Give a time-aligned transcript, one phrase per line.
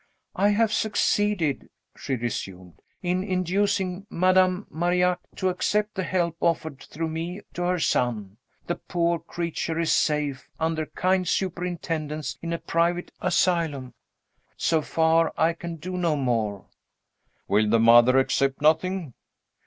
[0.35, 7.09] "I have succeeded," she resumed, "in inducing Madame Marillac to accept the help offered through
[7.09, 8.37] me to her son.
[8.65, 13.93] The poor creature is safe, under kind superintendence, in a private asylum.
[14.57, 16.65] So far, I can do no more."
[17.47, 19.13] "Will the mother accept nothing?"